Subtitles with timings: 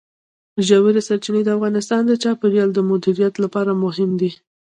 [0.67, 4.31] ژورې سرچینې د افغانستان د چاپیریال د مدیریت لپاره مهم دي.